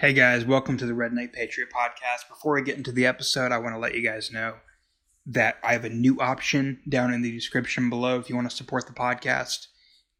[0.00, 2.26] Hey guys, welcome to the Redneck Patriot podcast.
[2.26, 4.54] Before I get into the episode, I want to let you guys know
[5.26, 8.56] that I have a new option down in the description below if you want to
[8.56, 9.66] support the podcast.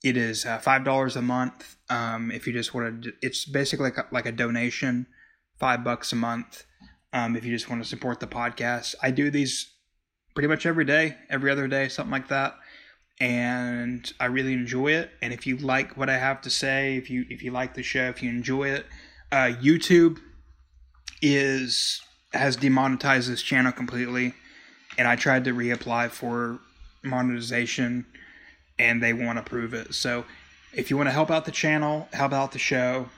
[0.05, 1.77] It is uh, $5 a month.
[1.89, 5.07] Um, if you just want to, it's basically like a, like a donation,
[5.59, 6.65] five bucks a month.
[7.15, 9.73] Um, if you just want to support the podcast, I do these
[10.35, 12.55] pretty much every day, every other day, something like that.
[13.19, 15.13] And I really enjoy it.
[15.23, 17.83] And if you like what I have to say, if you if you like the
[17.83, 18.85] show, if you enjoy it,
[19.33, 20.19] uh, YouTube
[21.23, 22.01] is
[22.33, 24.35] has demonetized this channel completely,
[24.97, 26.59] and I tried to reapply for
[27.03, 28.07] monetization,
[28.79, 29.95] and they won't approve it.
[29.95, 30.25] So,
[30.73, 33.09] if you want to help out the channel, help out the show,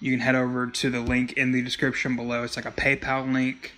[0.00, 2.42] you can head over to the link in the description below.
[2.44, 3.72] It's like a PayPal link.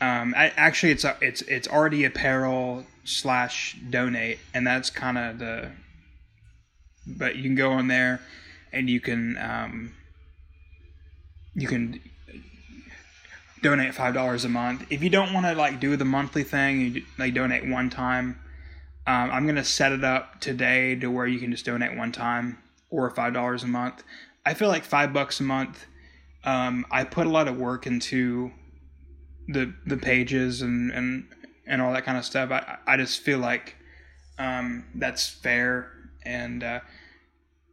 [0.00, 5.38] Um, I, actually, it's a, it's it's RD Apparel slash donate, and that's kind of
[5.38, 5.70] the.
[7.06, 8.20] But you can go on there,
[8.72, 9.94] and you can um,
[11.56, 12.00] you can
[13.62, 14.86] donate five dollars a month.
[14.90, 18.38] If you don't want to like do the monthly thing, you like donate one time.
[19.06, 22.58] Um, I'm gonna set it up today to where you can just donate one time
[22.90, 24.04] or five dollars a month.
[24.44, 25.86] I feel like five bucks a month.
[26.44, 28.52] Um, I put a lot of work into
[29.48, 31.26] the the pages and and
[31.66, 32.50] and all that kind of stuff.
[32.50, 33.76] I I just feel like
[34.38, 35.90] um, that's fair
[36.22, 36.80] and uh,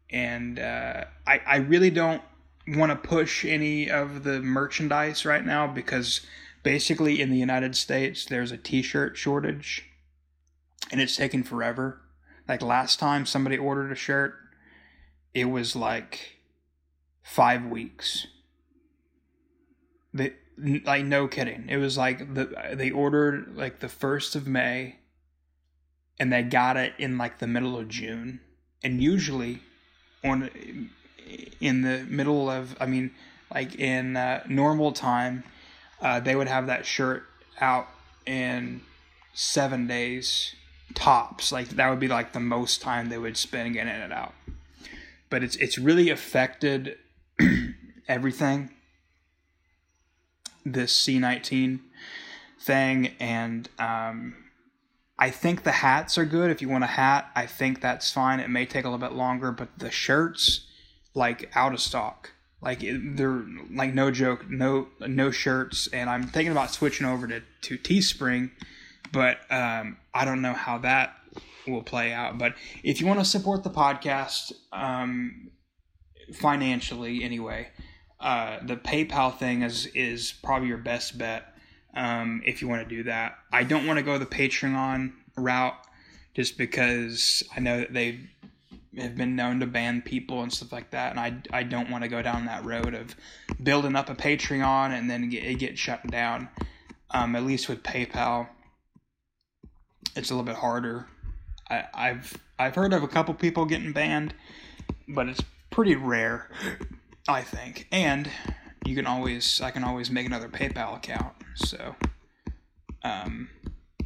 [0.10, 2.22] and uh, I I really don't
[2.68, 6.22] want to push any of the merchandise right now because
[6.64, 9.86] basically in the United States there's a t-shirt shortage
[10.92, 12.02] and it's taking forever.
[12.48, 14.36] Like last time somebody ordered a shirt,
[15.34, 16.38] it was like
[17.24, 18.28] 5 weeks.
[20.14, 21.66] They like no kidding.
[21.68, 24.98] It was like the they ordered like the 1st of May
[26.20, 28.40] and they got it in like the middle of June.
[28.84, 29.62] And usually
[30.24, 30.50] on
[31.60, 33.12] in the middle of, I mean,
[33.54, 35.44] like in uh, normal time,
[36.02, 37.24] uh, they would have that shirt
[37.60, 37.88] out
[38.26, 38.82] in
[39.34, 40.56] seven days
[40.94, 41.52] tops.
[41.52, 44.34] Like that would be like the most time they would spend getting it out.
[45.30, 46.98] But it's it's really affected
[48.08, 48.70] everything.
[50.66, 51.82] This C nineteen
[52.60, 54.36] thing, and um,
[55.20, 56.52] I think the hats are good.
[56.52, 58.40] If you want a hat, I think that's fine.
[58.40, 60.68] It may take a little bit longer, but the shirts
[61.14, 62.32] like out of stock.
[62.62, 67.42] Like they're like no joke, no no shirts, and I'm thinking about switching over to
[67.64, 68.52] to Teespring,
[69.12, 71.14] but um, I don't know how that
[71.68, 72.38] will play out.
[72.38, 75.52] But if you want to support the podcast um,
[76.34, 77.68] financially, anyway,
[78.22, 81.54] uh, the PayPal thing is is probably your best bet
[81.94, 83.38] um, if you want to do that.
[83.52, 85.76] I don't want to go the Patreon route
[86.34, 88.26] just because I know that they've
[88.98, 92.04] have been known to ban people and stuff like that, and I, I don't want
[92.04, 93.16] to go down that road of
[93.62, 96.50] building up a Patreon and then get, it get shut down.
[97.12, 98.48] Um, at least with PayPal,
[100.16, 101.08] it's a little bit harder.
[101.70, 104.34] I, I've I've heard of a couple people getting banned,
[105.08, 106.50] but it's pretty rare,
[107.28, 107.88] I think.
[107.92, 108.30] And
[108.86, 111.96] you can always I can always make another PayPal account, so
[113.04, 113.50] um,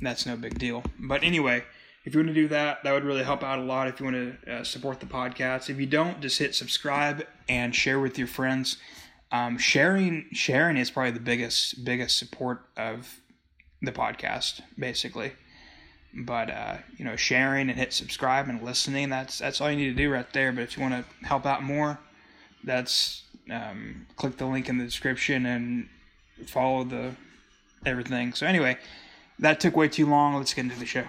[0.01, 0.83] that's no big deal.
[0.99, 1.63] But anyway
[2.07, 4.05] if you want to do that, that would really help out a lot if you
[4.05, 5.69] want to uh, support the podcast.
[5.69, 8.77] If you don't, just hit subscribe and share with your friends.
[9.29, 13.19] Um, sharing sharing is probably the biggest biggest support of
[13.81, 15.33] the podcast, basically.
[16.13, 19.89] But uh, you know, sharing and hit subscribe and listening that's that's all you need
[19.89, 20.53] to do right there.
[20.53, 21.99] But if you want to help out more,
[22.63, 25.89] that's um, click the link in the description and
[26.45, 27.17] follow the
[27.85, 28.31] everything.
[28.31, 28.77] So anyway,
[29.39, 30.35] that took way too long.
[30.35, 31.03] Let's get into the show.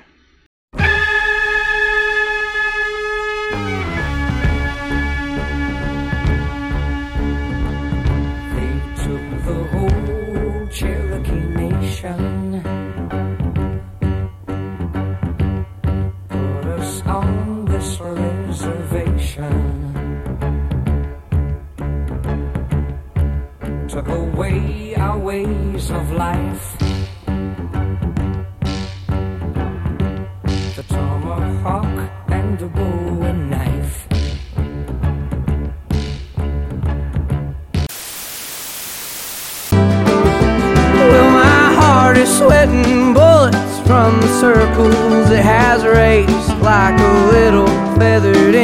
[44.41, 47.67] Circles it has raced like a little
[47.99, 48.55] feathered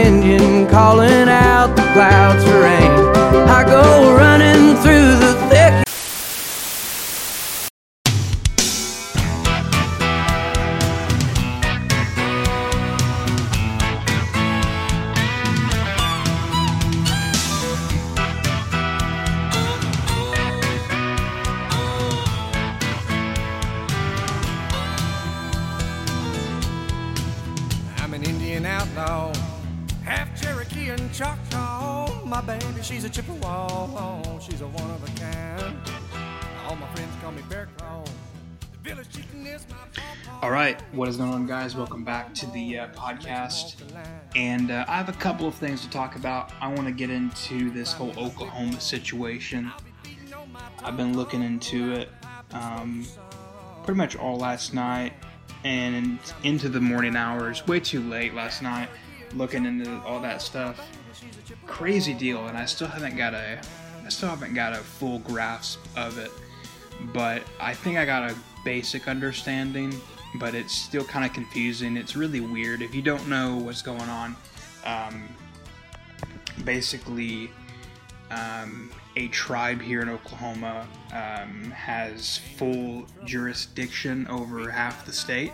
[40.42, 41.74] All right, what is going on, guys?
[41.74, 43.76] Welcome back to the uh, podcast.
[44.34, 46.52] And uh, I have a couple of things to talk about.
[46.60, 49.72] I want to get into this whole Oklahoma situation.
[50.80, 52.10] I've been looking into it
[52.52, 53.06] um,
[53.84, 55.12] pretty much all last night
[55.64, 57.66] and into the morning hours.
[57.66, 58.88] Way too late last night,
[59.34, 60.78] looking into all that stuff.
[61.66, 63.60] Crazy deal, and I still haven't got a,
[64.04, 66.30] I still haven't got a full grasp of it.
[67.12, 69.94] But I think I got a basic understanding.
[70.36, 71.96] But it's still kind of confusing.
[71.96, 74.36] It's really weird if you don't know what's going on.
[74.84, 75.28] Um,
[76.64, 77.50] basically,
[78.30, 85.52] um, a tribe here in Oklahoma um, has full jurisdiction over half the state,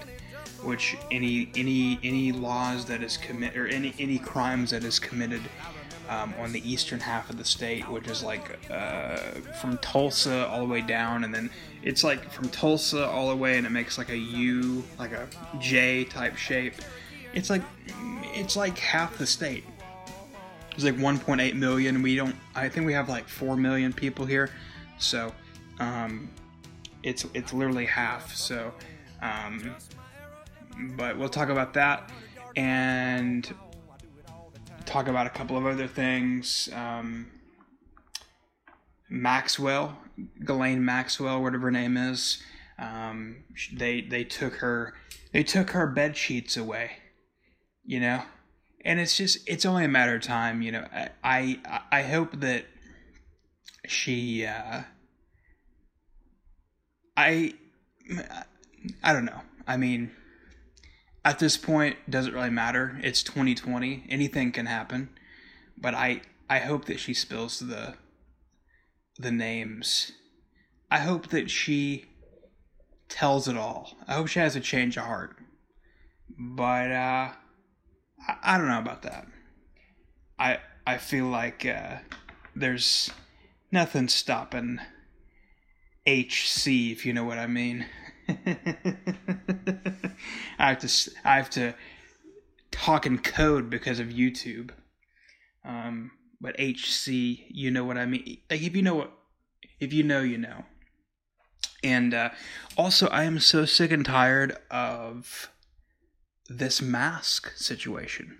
[0.62, 5.42] which any any any laws that is commit or any any crimes that is committed
[6.10, 9.16] um, on the eastern half of the state, which is like uh,
[9.60, 11.48] from Tulsa all the way down, and then
[11.82, 15.28] it's like from Tulsa all the way, and it makes like a U, like a
[15.60, 16.74] J type shape.
[17.32, 17.62] It's like
[18.34, 19.64] it's like half the state.
[20.72, 22.02] It's like 1.8 million.
[22.02, 22.34] We don't.
[22.56, 24.50] I think we have like 4 million people here,
[24.98, 25.32] so
[25.78, 26.28] um,
[27.04, 28.34] it's it's literally half.
[28.34, 28.72] So,
[29.22, 29.76] um,
[30.96, 32.10] but we'll talk about that
[32.56, 33.54] and
[34.90, 36.68] talk about a couple of other things.
[36.74, 37.30] Um,
[39.08, 39.98] Maxwell,
[40.44, 42.42] Ghislaine Maxwell, whatever her name is.
[42.78, 44.94] Um, they they took her
[45.32, 46.92] they took her bed sheets away.
[47.84, 48.22] You know,
[48.84, 52.40] and it's just it's only a matter of time you know i i, I hope
[52.40, 52.64] that
[53.86, 54.82] she uh
[57.16, 57.54] i
[59.02, 60.10] i don't know i mean
[61.24, 62.98] at this point doesn't really matter.
[63.02, 65.10] It's 2020 anything can happen.
[65.76, 67.94] But i i hope that she spills the
[69.18, 70.12] the names.
[70.90, 72.06] I hope that she
[73.08, 73.96] tells it all.
[74.08, 75.36] I hope she has a change of heart.
[76.38, 77.30] But uh
[78.26, 79.26] I, I don't know about that.
[80.38, 81.98] I I feel like uh,
[82.56, 83.10] there's
[83.70, 84.80] nothing stopping
[86.06, 87.86] HC, if you know what I mean.
[90.58, 91.74] I have to I have to
[92.70, 94.70] talk in code because of YouTube.
[95.64, 98.38] Um, but HC, you know what I mean.
[98.50, 99.12] Like if you know what,
[99.78, 100.64] if you know, you know.
[101.82, 102.30] And uh,
[102.76, 105.50] also, I am so sick and tired of
[106.48, 108.38] this mask situation.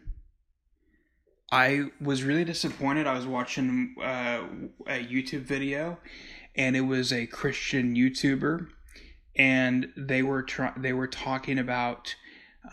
[1.50, 3.06] I was really disappointed.
[3.06, 4.42] I was watching uh,
[4.86, 5.98] a YouTube video,
[6.54, 8.68] and it was a Christian YouTuber,
[9.36, 10.46] and they were
[10.76, 12.14] they were talking about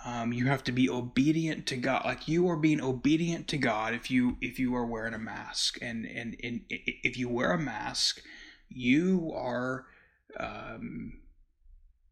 [0.06, 3.94] um, you have to be obedient to God, like you are being obedient to God
[3.94, 7.60] if you if you are wearing a mask, and and, and if you wear a
[7.60, 8.22] mask,
[8.70, 9.86] you are
[10.40, 11.20] um,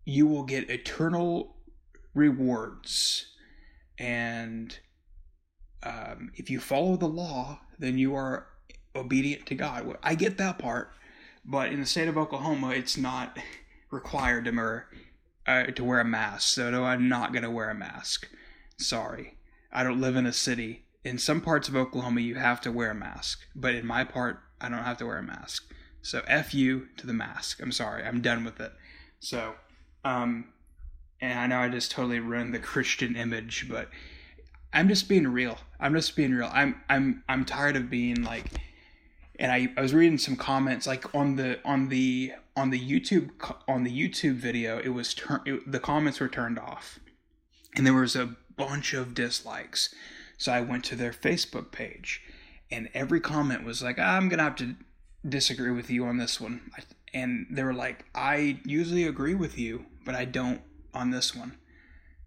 [0.06, 1.58] you will get eternal
[2.14, 3.28] rewards.
[3.98, 4.78] And
[5.84, 8.48] um, if you follow the law, then you are
[8.96, 9.98] obedient to God.
[10.02, 10.92] I get that part,
[11.44, 13.38] but in the state of Oklahoma, it's not
[13.96, 14.88] required to wear,
[15.48, 16.50] uh, to wear a mask.
[16.50, 18.28] So no, I'm not going to wear a mask.
[18.78, 19.38] Sorry.
[19.72, 20.86] I don't live in a city.
[21.04, 24.40] In some parts of Oklahoma, you have to wear a mask, but in my part,
[24.60, 25.72] I don't have to wear a mask.
[26.02, 27.62] So F you to the mask.
[27.62, 28.04] I'm sorry.
[28.04, 28.72] I'm done with it.
[29.20, 29.56] So,
[30.04, 30.54] um,
[31.20, 33.90] and I know I just totally ruined the Christian image, but
[34.74, 35.58] I'm just being real.
[35.80, 36.50] I'm just being real.
[36.54, 38.46] I'm I'm I'm tired of being like
[39.40, 43.32] and I, I was reading some comments like on the on the on the YouTube
[43.68, 47.00] on the YouTube video it was turned the comments were turned off.
[47.76, 49.94] And there was a bunch of dislikes.
[50.38, 52.22] So I went to their Facebook page
[52.72, 54.76] and every comment was like I'm gonna have to
[55.28, 56.72] disagree with you on this one.
[57.14, 60.62] And they were like I usually agree with you but I don't
[60.94, 61.58] on this one.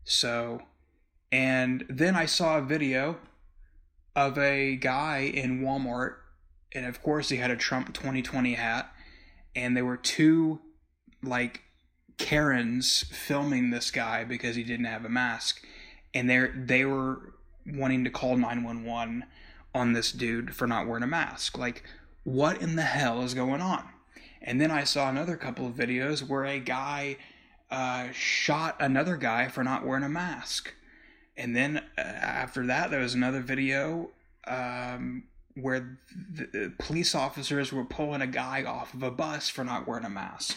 [0.05, 0.63] So
[1.33, 3.19] and then I saw a video
[4.15, 6.17] of a guy in Walmart
[6.73, 8.93] and of course he had a Trump 2020 hat
[9.55, 10.61] and there were two
[11.23, 11.62] like
[12.17, 15.64] Karens filming this guy because he didn't have a mask
[16.14, 17.35] and they they were
[17.67, 19.25] wanting to call 911
[19.75, 21.59] on this dude for not wearing a mask.
[21.59, 21.85] Like
[22.25, 23.85] what in the hell is going on?
[24.43, 27.17] And then I saw another couple of videos where a guy
[27.71, 30.75] uh, shot another guy for not wearing a mask.
[31.37, 34.11] And then uh, after that there was another video
[34.47, 35.25] um,
[35.61, 35.99] where
[36.79, 40.57] police officers were pulling a guy off of a bus for not wearing a mask.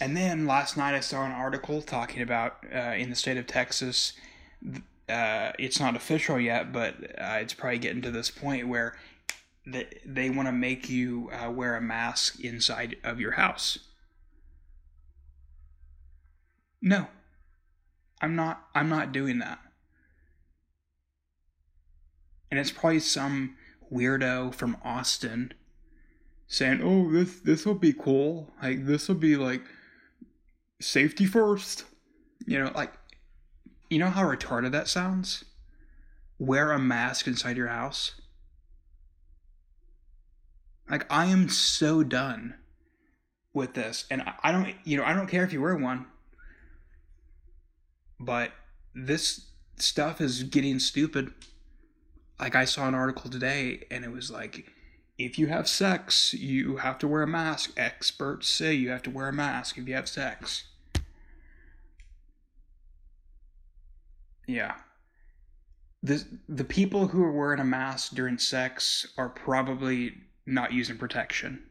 [0.00, 3.46] And then last night I saw an article talking about uh, in the state of
[3.46, 4.12] Texas,
[5.08, 8.96] uh, it's not official yet, but uh, it's probably getting to this point where
[9.66, 13.78] they, they want to make you uh, wear a mask inside of your house.
[16.82, 17.06] No,
[18.20, 18.66] I'm not.
[18.74, 19.58] I'm not doing that.
[22.50, 23.56] And it's probably some
[23.92, 25.52] weirdo from Austin
[26.46, 28.52] saying, "Oh, this this will be cool.
[28.62, 29.62] Like this will be like
[30.80, 31.84] safety first.
[32.46, 32.92] You know, like
[33.90, 35.44] you know how retarded that sounds?
[36.38, 38.20] Wear a mask inside your house.
[40.90, 42.54] Like I am so done
[43.52, 46.06] with this and I don't you know, I don't care if you wear one.
[48.18, 48.52] But
[48.94, 51.32] this stuff is getting stupid.
[52.38, 54.66] Like I saw an article today and it was like
[55.18, 57.72] if you have sex, you have to wear a mask.
[57.76, 60.64] Experts say you have to wear a mask if you have sex.
[64.46, 64.74] Yeah.
[66.02, 70.14] The the people who are wearing a mask during sex are probably
[70.46, 71.62] not using protection.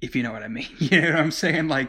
[0.00, 0.68] If you know what I mean.
[0.78, 1.68] You know what I'm saying?
[1.68, 1.88] Like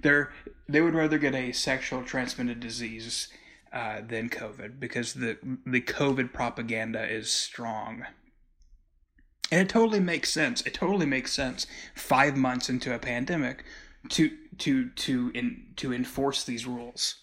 [0.00, 0.32] they're
[0.70, 3.28] they would rather get a sexual transmitted disease
[3.72, 8.06] uh, than COVID because the the COVID propaganda is strong.
[9.52, 10.62] And it totally makes sense.
[10.62, 11.66] It totally makes sense.
[11.94, 13.64] Five months into a pandemic,
[14.10, 17.16] to to to in to enforce these rules.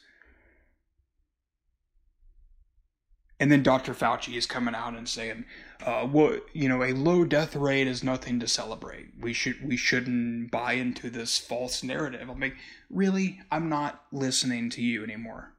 [3.39, 3.94] And then Dr.
[3.94, 5.46] Fauci is coming out and saying,
[5.86, 9.10] uh, "Well, you know, a low death rate is nothing to celebrate.
[9.20, 12.56] We should we shouldn't buy into this false narrative." I'm like,
[12.90, 13.40] really?
[13.52, 15.54] I'm not listening to you anymore.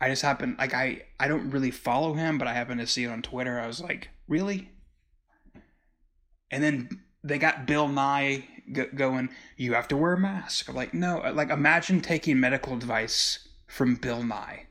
[0.00, 3.04] I just happen like I I don't really follow him, but I happen to see
[3.04, 3.58] it on Twitter.
[3.58, 4.70] I was like, really?
[6.50, 8.46] And then they got Bill Nye
[8.94, 11.18] going, "You have to wear a mask." I'm like, no.
[11.32, 14.66] Like, imagine taking medical advice from Bill Nye.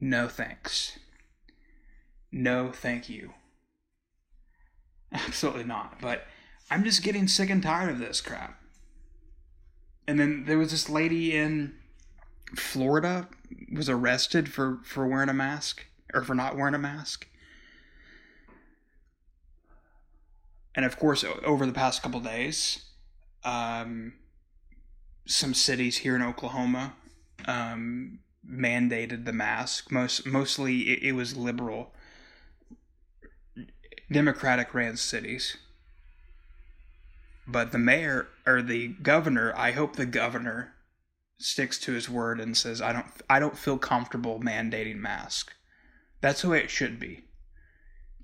[0.00, 0.98] No thanks.
[2.30, 3.32] No, thank you.
[5.26, 6.00] Absolutely not.
[6.00, 6.26] But
[6.70, 8.60] I'm just getting sick and tired of this crap.
[10.06, 11.74] And then there was this lady in
[12.54, 13.28] Florida
[13.72, 17.26] was arrested for for wearing a mask or for not wearing a mask.
[20.74, 22.84] And of course, over the past couple days,
[23.44, 24.12] um,
[25.24, 26.94] some cities here in Oklahoma
[27.46, 28.18] um,
[28.48, 29.90] mandated the mask.
[29.90, 31.92] Most mostly, it, it was liberal
[34.10, 35.56] Democratic ran cities.
[37.46, 40.74] But the mayor or the governor, I hope the governor
[41.38, 45.52] sticks to his word and says I don't I don't feel comfortable mandating mask.
[46.20, 47.24] That's the way it should be.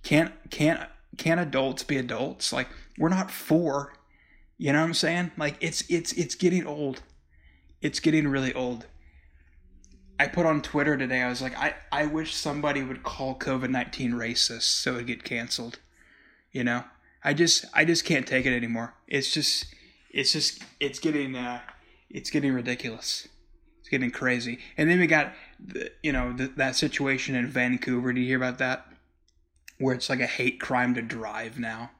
[0.02, 2.52] Can't can't can adults be adults?
[2.52, 3.94] Like we're not four.
[4.58, 5.32] You know what I'm saying?
[5.36, 7.02] Like it's it's it's getting old.
[7.80, 8.86] It's getting really old.
[10.22, 13.70] I put on Twitter today, I was like, I, I wish somebody would call COVID
[13.70, 15.80] 19 racist so it'd get canceled.
[16.52, 16.84] You know?
[17.24, 18.94] I just, I just can't take it anymore.
[19.08, 19.66] It's just,
[20.10, 21.62] it's just, it's getting, uh,
[22.08, 23.26] it's getting ridiculous.
[23.80, 24.60] It's getting crazy.
[24.76, 28.12] And then we got, the, you know, the, that situation in Vancouver.
[28.12, 28.86] Do you hear about that?
[29.78, 31.90] Where it's like a hate crime to drive now.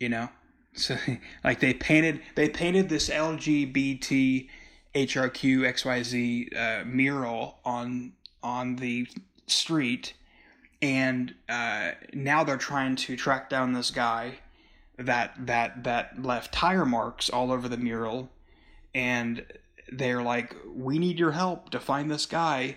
[0.00, 0.30] You know?
[0.72, 0.96] So,
[1.44, 4.48] like they painted, they painted this LGBT
[4.94, 9.08] HRQ XYZ uh, mural on on the
[9.46, 10.14] street,
[10.82, 14.38] and uh, now they're trying to track down this guy
[14.98, 18.30] that that that left tire marks all over the mural,
[18.94, 19.44] and
[19.90, 22.76] they're like, "We need your help to find this guy,"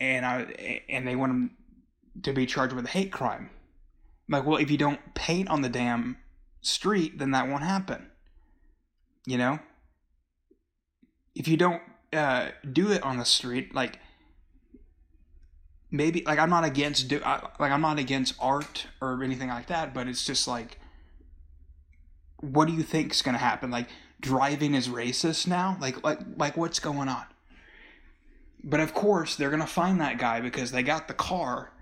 [0.00, 1.50] and I and they want him
[2.22, 3.50] to be charged with a hate crime.
[4.28, 6.18] I'm like, well, if you don't paint on the damn
[6.60, 8.10] street, then that won't happen.
[9.26, 9.58] You know?
[11.38, 11.80] If you don't
[12.12, 14.00] uh, do it on the street, like
[15.90, 19.68] maybe like I'm not against do I, like I'm not against art or anything like
[19.68, 20.78] that, but it's just like
[22.40, 23.70] what do you think is to happen?
[23.70, 23.88] Like
[24.20, 25.78] driving is racist now?
[25.80, 27.24] Like like like what's going on?
[28.64, 31.72] But of course, they're to find that guy because they got the car.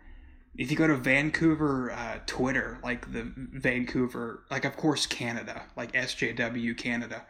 [0.58, 5.92] If you go to Vancouver uh, Twitter, like the Vancouver, like of course Canada, like
[5.92, 7.24] SJW Canada,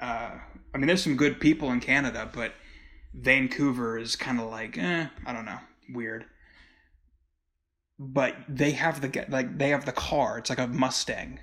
[0.00, 0.30] uh,
[0.74, 2.52] I mean, there's some good people in Canada, but
[3.14, 5.58] Vancouver is kind of like, eh, I don't know,
[5.92, 6.26] weird.
[7.98, 10.38] But they have the like they have the car.
[10.38, 11.40] It's like a Mustang.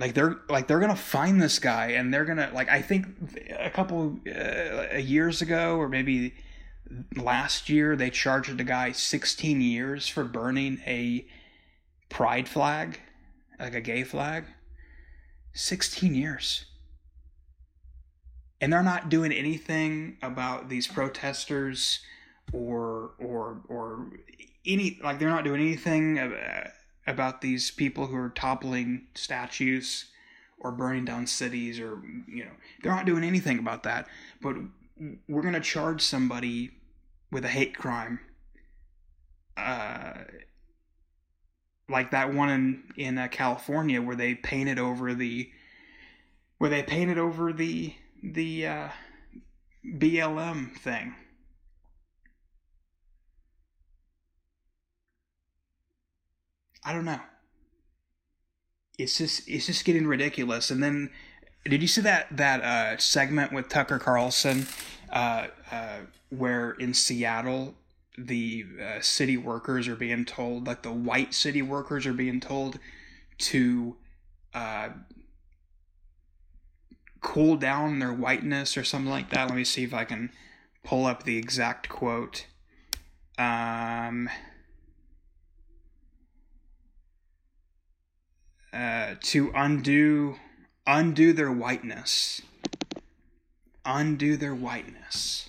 [0.00, 3.06] Like they're like they're gonna find this guy, and they're gonna like I think
[3.56, 6.34] a couple uh, years ago, or maybe
[7.16, 11.24] last year, they charged the guy 16 years for burning a
[12.08, 12.98] pride flag,
[13.60, 14.46] like a gay flag.
[15.52, 16.64] 16 years
[18.64, 22.00] and they're not doing anything about these protesters
[22.50, 24.08] or or or
[24.64, 26.70] any like they're not doing anything uh,
[27.06, 30.06] about these people who are toppling statues
[30.58, 32.52] or burning down cities or you know
[32.82, 34.06] they're not doing anything about that.
[34.40, 34.56] But
[35.28, 36.70] we're going to charge somebody
[37.30, 38.18] with a hate crime
[39.58, 40.14] uh,
[41.86, 45.50] like that one in in uh, California where they painted over the
[46.56, 47.94] where they painted over the
[48.32, 48.88] the uh,
[49.84, 51.14] BLM thing.
[56.84, 57.20] I don't know.
[58.98, 60.70] It's just it's just getting ridiculous.
[60.70, 61.10] And then,
[61.64, 64.66] did you see that that uh, segment with Tucker Carlson,
[65.10, 65.98] uh, uh,
[66.30, 67.74] where in Seattle
[68.16, 72.78] the uh, city workers are being told, like the white city workers are being told
[73.38, 73.96] to
[74.54, 74.90] uh,
[77.24, 79.48] cool down their whiteness or something like that.
[79.48, 80.30] Let me see if I can
[80.84, 82.46] pull up the exact quote.
[83.38, 84.28] Um,
[88.72, 90.36] uh, to undo
[90.86, 92.42] undo their whiteness.
[93.84, 95.48] Undo their whiteness.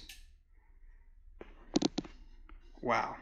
[2.81, 3.17] Wow.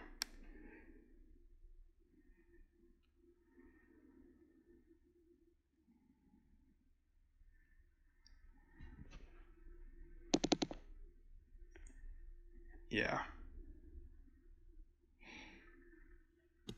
[12.94, 13.22] Yeah.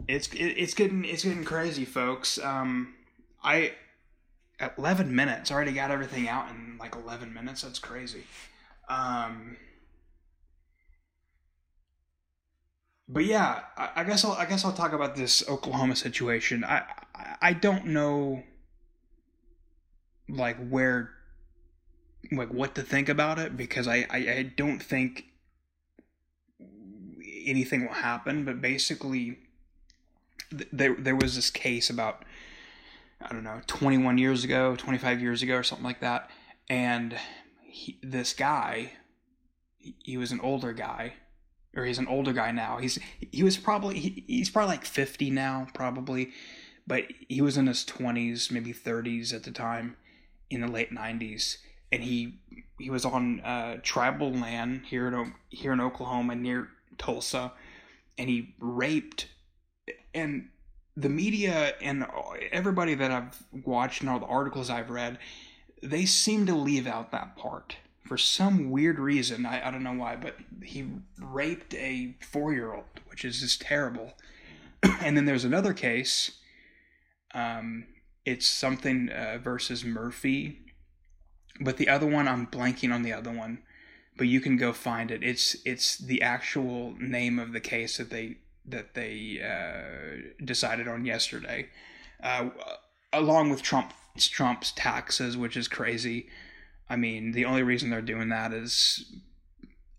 [0.08, 2.38] It's it, it's getting it's getting crazy, folks.
[2.40, 2.94] Um,
[3.44, 3.74] I
[4.78, 7.62] eleven minutes already got everything out in like eleven minutes.
[7.62, 8.24] That's crazy.
[8.90, 9.58] Um,
[13.08, 16.64] but yeah, I, I guess I'll I guess I'll talk about this Oklahoma situation.
[16.64, 16.84] I
[17.16, 18.44] I, I don't know
[20.28, 21.12] like where
[22.32, 25.26] like what to think about it because I, I, I don't think
[27.46, 28.46] anything will happen.
[28.46, 29.40] But basically,
[30.52, 32.24] th- there there was this case about
[33.22, 36.30] I don't know 21 years ago, 25 years ago, or something like that,
[36.70, 37.18] and
[37.64, 38.94] he, this guy,
[39.80, 41.14] he, was an older guy
[41.76, 42.78] or he's an older guy now.
[42.78, 43.00] He's
[43.32, 46.32] he was probably he, he's probably like 50 now, probably,
[46.88, 49.98] but he was in his 20s, maybe 30s at the time,
[50.50, 51.58] in the late 90s,
[51.92, 52.40] and he
[52.80, 57.54] he was on uh, tribal land here in here in Oklahoma near Tulsa,
[58.18, 59.28] and he raped
[60.14, 60.50] and
[60.98, 62.06] the media and
[62.52, 65.20] everybody that I've watched and all the articles I've read,
[65.84, 67.76] they seem to leave out that part
[68.08, 69.46] for some weird reason.
[69.46, 70.88] I, I don't know why, but he
[71.20, 74.14] raped a four year old, which is just terrible.
[75.02, 76.32] and then there's another case.
[77.34, 77.86] Um,
[78.24, 80.62] it's something uh, versus Murphy,
[81.60, 83.64] but the other one I'm blanking on the other one,
[84.18, 85.24] but you can go find it.
[85.24, 91.06] It's it's the actual name of the case that they that they uh, decided on
[91.06, 91.70] yesterday,
[92.22, 92.50] uh,
[93.14, 96.28] along with Trump Trump's taxes, which is crazy.
[96.90, 99.14] I mean, the only reason they're doing that is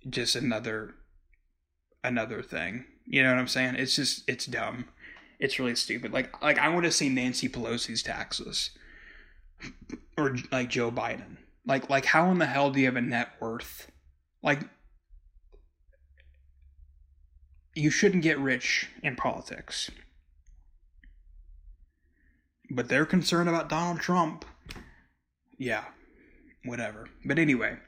[0.08, 0.94] just another
[2.02, 2.84] another thing.
[3.04, 3.76] You know what I'm saying?
[3.76, 4.86] It's just it's dumb.
[5.38, 6.12] It's really stupid.
[6.12, 8.70] Like like I want to see Nancy Pelosi's taxes
[10.16, 11.36] or like Joe Biden.
[11.66, 13.90] Like like how in the hell do you have a net worth?
[14.46, 14.60] Like
[17.74, 19.90] you shouldn't get rich in politics.
[22.70, 24.44] But they're concerned about Donald Trump.
[25.58, 25.84] Yeah,
[26.64, 27.08] whatever.
[27.24, 27.78] But anyway,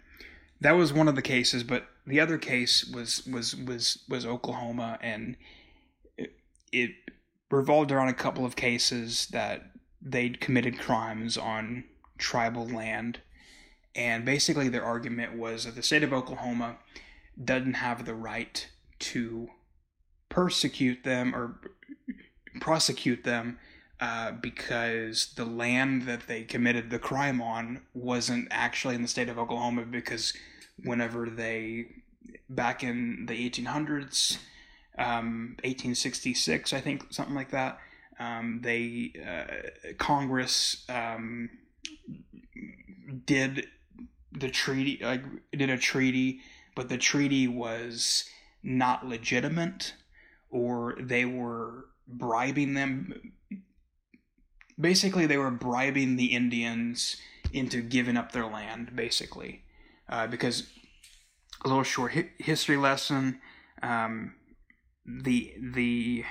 [0.60, 1.62] that was one of the cases.
[1.62, 5.36] But the other case was was was was Oklahoma, and
[6.16, 6.32] it,
[6.72, 6.90] it
[7.50, 9.70] revolved around a couple of cases that
[10.02, 11.84] they'd committed crimes on
[12.18, 13.20] tribal land,
[13.98, 16.76] and basically their argument was that the state of Oklahoma
[17.42, 18.68] doesn't have the right
[19.00, 19.50] to
[20.28, 21.58] persecute them or
[22.60, 23.58] prosecute them
[24.00, 29.28] uh, because the land that they committed the crime on wasn't actually in the state
[29.28, 30.32] of Oklahoma because
[30.84, 31.86] whenever they
[32.48, 34.38] back in the 1800s
[34.96, 37.80] um, 1866 I think something like that
[38.20, 41.50] um, they uh, Congress um,
[43.26, 43.66] did
[44.38, 45.22] the treaty like
[45.52, 46.40] did a treaty
[46.74, 48.24] but the treaty was
[48.62, 49.94] not legitimate
[50.50, 53.32] or they were bribing them
[54.80, 57.16] basically they were bribing the Indians
[57.52, 59.62] into giving up their land, basically,
[60.08, 60.68] uh, because
[61.64, 63.40] a little short hi- history lesson.
[63.82, 64.34] Um,
[65.04, 66.24] the the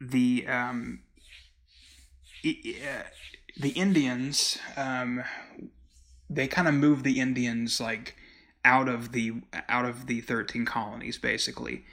[0.00, 1.00] the um,
[2.44, 3.02] uh,
[3.56, 5.22] the Indians um,
[6.28, 8.16] they kind of moved the Indians like
[8.64, 9.32] out of the
[9.68, 11.84] out of the 13 colonies basically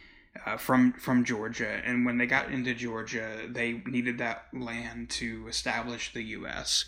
[0.45, 1.81] uh, from from Georgia.
[1.85, 6.85] And when they got into Georgia they needed that land to establish the US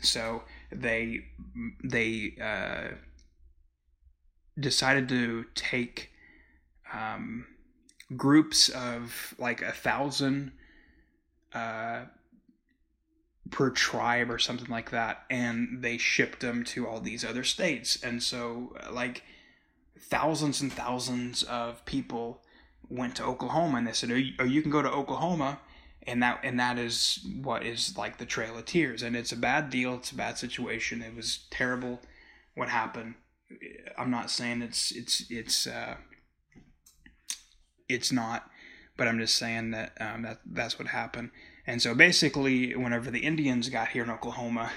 [0.00, 1.20] so they
[1.82, 2.94] they uh,
[4.58, 6.10] decided to take
[6.92, 7.46] um,
[8.16, 10.52] groups of like a thousand
[11.52, 12.04] uh,
[13.50, 18.02] per tribe or something like that, and they shipped them to all these other states.
[18.02, 19.22] And so, like,
[19.98, 22.42] thousands and thousands of people
[22.88, 25.60] went to Oklahoma, and they said, "Oh, you, oh, you can go to Oklahoma."
[26.08, 29.36] And that and that is what is like the Trail of Tears, and it's a
[29.36, 29.94] bad deal.
[29.94, 31.02] It's a bad situation.
[31.02, 32.00] It was terrible
[32.54, 33.14] what happened.
[33.98, 35.96] I'm not saying it's it's it's uh,
[37.88, 38.48] it's not,
[38.96, 41.30] but I'm just saying that um, that that's what happened.
[41.66, 44.70] And so basically, whenever the Indians got here in Oklahoma,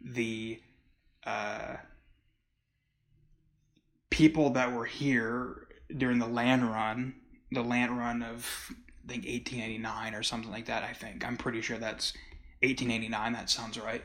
[0.00, 0.60] the
[1.24, 1.76] uh,
[4.10, 7.14] people that were here during the land run,
[7.50, 8.46] the land run of
[9.04, 10.84] I think 1889 or something like that.
[10.84, 12.12] I think I'm pretty sure that's
[12.62, 13.32] 1889.
[13.32, 14.02] That sounds right.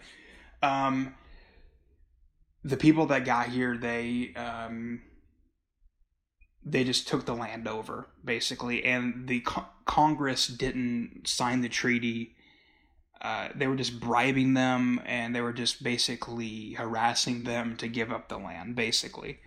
[0.61, 1.13] Um,
[2.63, 5.01] the people that got here, they um,
[6.65, 12.35] they just took the land over basically, and the co- Congress didn't sign the treaty.
[13.21, 18.11] Uh, they were just bribing them, and they were just basically harassing them to give
[18.11, 19.39] up the land, basically.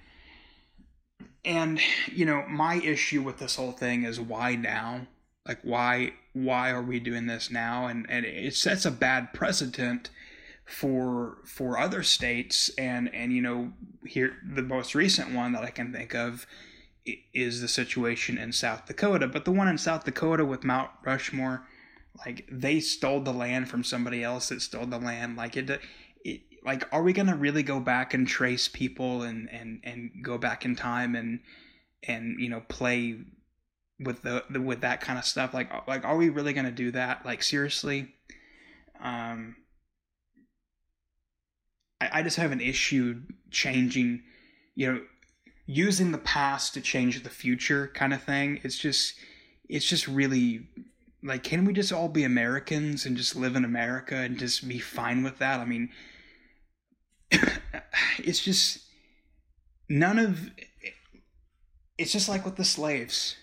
[1.45, 5.07] And you know, my issue with this whole thing is why now?
[5.47, 7.87] Like, why why are we doing this now?
[7.87, 10.11] And and it sets a bad precedent
[10.67, 13.73] for for other states and and you know
[14.05, 16.45] here the most recent one that I can think of
[17.33, 21.67] is the situation in South Dakota but the one in South Dakota with Mount Rushmore
[22.25, 25.37] like they stole the land from somebody else that stole the land.
[25.37, 25.81] Like it,
[26.25, 30.39] it like are we to really go back and trace people and and and go
[30.39, 31.41] back in time and
[32.03, 33.19] and you know play
[33.99, 35.53] with the, the with that kind of stuff?
[35.53, 37.25] Like like are we really to do that?
[37.25, 38.09] Like seriously
[39.03, 39.57] um
[42.01, 44.23] I, I just have an issue changing,
[44.75, 45.01] you know,
[45.67, 48.61] using the past to change the future kind of thing.
[48.63, 49.15] It's just,
[49.69, 50.69] it's just really
[51.23, 54.79] like, can we just all be Americans and just live in America and just be
[54.79, 55.61] fine with that?
[55.61, 55.91] I mean,
[58.19, 58.79] it's just
[59.89, 60.51] none of
[61.99, 63.37] it's just like with the slaves.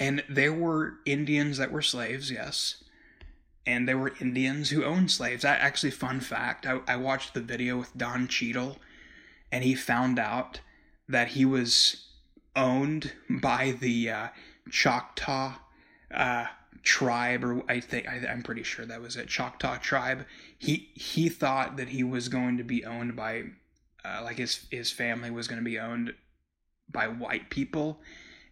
[0.00, 2.82] And there were Indians that were slaves, yes
[3.66, 5.44] and there were Indians who owned slaves.
[5.44, 8.78] I, actually, fun fact, I, I watched the video with Don Cheadle,
[9.54, 10.58] and he found out
[11.08, 12.08] that he was
[12.56, 14.28] owned by the uh,
[14.68, 15.54] Choctaw
[16.12, 16.46] uh,
[16.82, 20.26] tribe, or I think I, am pretty sure that was it, Choctaw tribe.
[20.58, 23.44] He he thought that he was going to be owned by,
[24.04, 26.14] uh, like his his family was going to be owned
[26.90, 28.00] by white people,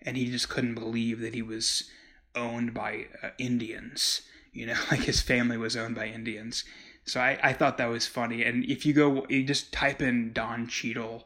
[0.03, 1.91] and he just couldn't believe that he was
[2.37, 6.65] owned by uh, Indians you know, like his family was owned by Indians.
[7.05, 8.45] So I, I thought that was funny.
[8.45, 11.25] And if you go, you just type in Don Cheadle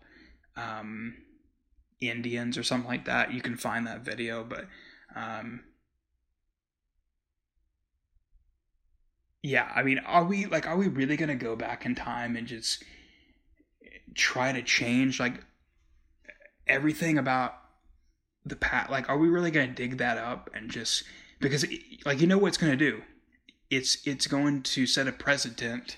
[0.56, 1.14] um,
[2.00, 4.42] Indians or something like that, you can find that video.
[4.42, 4.66] But
[5.14, 5.60] um,
[9.42, 12.46] yeah, I mean, are we like, are we really gonna go back in time and
[12.46, 12.82] just
[14.14, 15.44] try to change like
[16.66, 17.54] everything about
[18.44, 18.90] the past?
[18.90, 21.04] Like, are we really gonna dig that up and just
[21.38, 21.66] because
[22.06, 23.02] like you know what it's gonna do?
[23.70, 25.96] It's it's going to set a precedent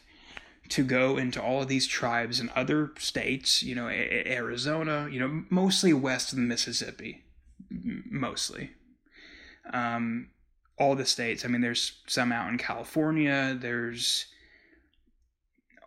[0.70, 5.44] to go into all of these tribes in other states, you know, Arizona, you know,
[5.48, 7.24] mostly west of the Mississippi,
[7.70, 8.70] mostly.
[9.72, 10.30] Um,
[10.78, 11.44] all the states.
[11.44, 13.56] I mean, there's some out in California.
[13.58, 14.26] There's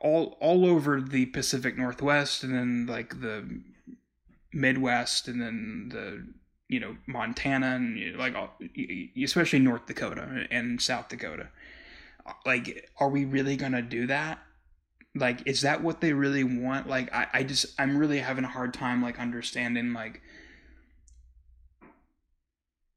[0.02, 3.62] all all over the Pacific Northwest, and then like the
[4.52, 6.28] Midwest, and then the
[6.68, 8.36] you know Montana, and like
[9.24, 11.50] especially North Dakota and South Dakota
[12.46, 14.40] like are we really gonna do that?
[15.16, 16.88] Like is that what they really want?
[16.88, 20.22] Like i, I just i'm really having a hard time like understanding like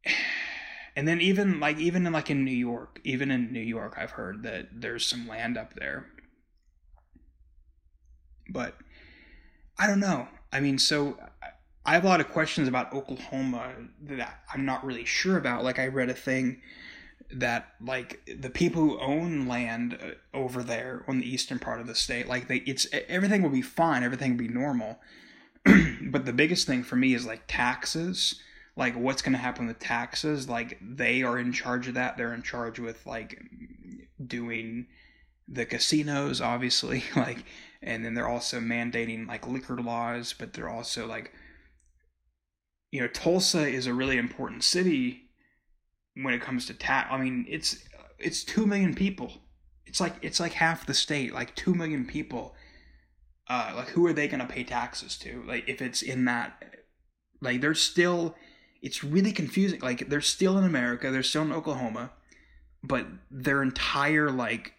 [0.96, 4.12] and then even like even in like in new york even in new york i've
[4.12, 6.06] heard that there's some land up there.
[8.48, 8.76] But
[9.78, 10.28] i don't know.
[10.52, 11.18] I mean so
[11.87, 15.64] i have a lot of questions about oklahoma that i'm not really sure about.
[15.64, 16.60] Like i read a thing
[17.35, 21.87] that like the people who own land uh, over there on the eastern part of
[21.87, 24.99] the state like they it's everything will be fine everything will be normal.
[26.07, 28.40] But the biggest thing for me is like taxes.
[28.77, 30.49] Like what's going to happen with taxes?
[30.49, 32.16] Like they are in charge of that.
[32.16, 33.40] They're in charge with like
[34.25, 34.87] doing
[35.49, 37.44] the casinos, obviously, like,
[37.83, 41.33] and then they're also mandating like liquor laws, but they're also like,
[42.90, 45.23] you know, Tulsa is a really important city
[46.14, 47.09] when it comes to tax.
[47.11, 47.85] I mean, it's
[48.18, 49.33] it's two million people.
[49.87, 52.55] It's like it's like half the state, like two million people.
[53.48, 55.42] Uh, like who are they to pay taxes to?
[55.46, 56.62] Like if it's in that,
[57.40, 58.35] like they're still.
[58.83, 59.81] It's really confusing.
[59.81, 61.11] Like they're still in America.
[61.11, 62.12] They're still in Oklahoma,
[62.83, 64.74] but their entire like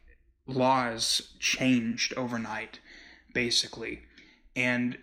[0.45, 2.79] laws changed overnight,
[3.33, 4.01] basically,
[4.55, 4.99] and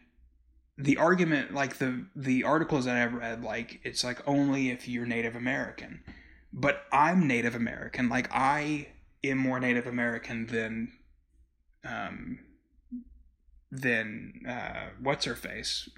[0.79, 5.07] the argument like the the articles that I've read like it's like only if you're
[5.07, 6.03] Native American
[6.53, 8.09] but I'm Native American.
[8.09, 8.89] Like I
[9.25, 10.93] am more Native American than
[11.85, 12.41] um
[13.71, 15.89] than uh what's her face?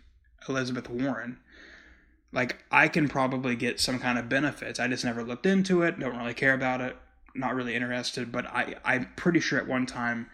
[0.48, 1.38] Elizabeth Warren.
[2.32, 4.78] Like I can probably get some kind of benefits.
[4.78, 6.96] I just never looked into it, don't really care about it,
[7.34, 10.30] not really interested, but I I'm pretty sure at one time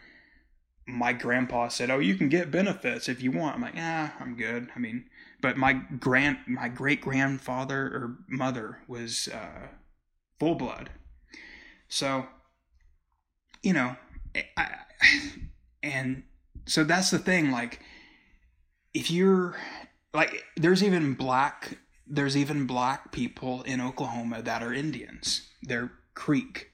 [0.86, 4.34] my grandpa said, "Oh, you can get benefits if you want." I'm like, "Ah, I'm
[4.34, 5.04] good." I mean,
[5.40, 9.68] but my grand my great grandfather or mother was uh
[10.40, 10.90] full blood.
[11.88, 12.26] So,
[13.62, 13.94] you know,
[14.56, 14.68] I,
[15.82, 16.24] and
[16.66, 17.52] so that's the thing.
[17.52, 17.80] Like,
[18.94, 19.56] if you're
[20.14, 25.46] like, there's even black, there's even black people in Oklahoma that are Indians.
[25.62, 26.70] They're Creek.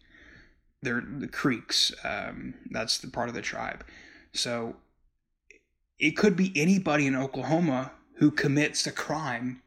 [0.82, 1.92] They're the Creeks.
[2.04, 3.84] Um, that's the part of the tribe.
[4.32, 4.76] So
[5.98, 9.62] it could be anybody in Oklahoma who commits a crime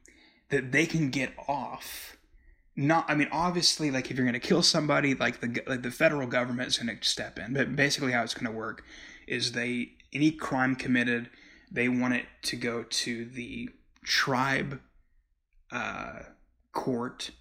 [0.50, 2.18] that they can get off
[2.80, 5.92] not i mean obviously like if you're going to kill somebody like the like the
[5.92, 7.54] federal government is going to step in.
[7.54, 8.84] But basically how it's going to work
[9.28, 11.30] is they any crime committed
[11.72, 13.70] they want it to go to the
[14.04, 14.80] tribe
[15.72, 16.20] uh,
[16.72, 17.32] court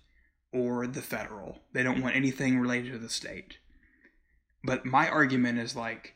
[0.53, 1.61] or the federal.
[1.73, 3.57] They don't want anything related to the state.
[4.63, 6.15] But my argument is like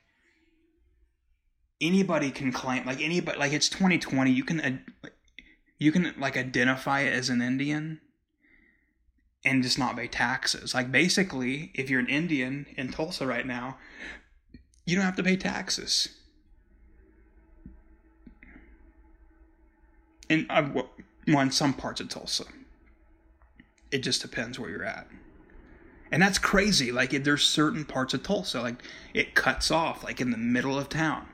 [1.81, 4.85] anybody can claim like anybody like it's 2020 you can
[5.79, 8.01] you can like identify as an indian
[9.45, 10.75] and just not pay taxes.
[10.75, 13.79] Like basically, if you're an Indian in Tulsa right now,
[14.87, 16.09] you don't have to pay taxes.
[20.31, 20.69] And uh,
[21.27, 22.45] well, in some parts of Tulsa,
[23.91, 25.07] it just depends where you're at,
[26.11, 26.91] and that's crazy.
[26.91, 30.89] Like there's certain parts of Tulsa, like it cuts off, like in the middle of
[30.89, 31.29] town.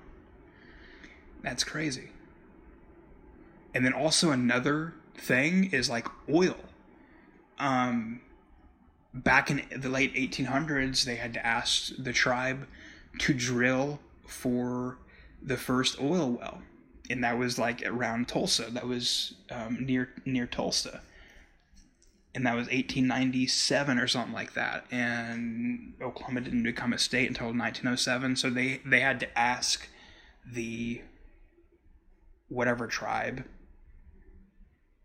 [1.42, 2.10] That's crazy.
[3.74, 6.56] And then also another thing is like oil
[7.58, 8.20] um,
[9.12, 12.66] back in the late 1800s, they had to ask the tribe
[13.18, 14.98] to drill for
[15.42, 16.62] the first oil well,
[17.10, 18.70] and that was like around Tulsa.
[18.70, 21.00] That was um, near near Tulsa,
[22.34, 24.84] and that was 1897 or something like that.
[24.90, 29.88] And Oklahoma didn't become a state until 1907, so they they had to ask
[30.46, 31.02] the
[32.48, 33.44] whatever tribe